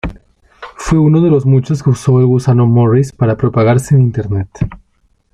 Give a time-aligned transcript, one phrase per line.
[0.77, 4.49] Fue uno de los muchos que usó el gusano Morris para propagarse en Internet.